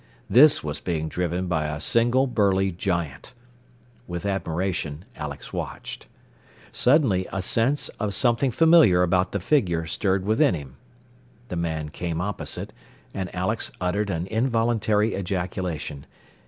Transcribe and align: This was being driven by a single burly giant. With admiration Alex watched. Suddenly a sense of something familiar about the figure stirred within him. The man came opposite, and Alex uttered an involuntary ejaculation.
This 0.27 0.63
was 0.63 0.79
being 0.79 1.09
driven 1.09 1.45
by 1.45 1.67
a 1.67 1.79
single 1.79 2.25
burly 2.25 2.71
giant. 2.71 3.33
With 4.07 4.25
admiration 4.25 5.05
Alex 5.15 5.53
watched. 5.53 6.07
Suddenly 6.71 7.27
a 7.31 7.43
sense 7.43 7.87
of 7.99 8.15
something 8.15 8.49
familiar 8.49 9.03
about 9.03 9.31
the 9.31 9.39
figure 9.39 9.85
stirred 9.85 10.25
within 10.25 10.55
him. 10.55 10.77
The 11.49 11.55
man 11.57 11.89
came 11.89 12.19
opposite, 12.19 12.73
and 13.13 13.29
Alex 13.35 13.69
uttered 13.79 14.09
an 14.09 14.25
involuntary 14.25 15.13
ejaculation. 15.13 16.07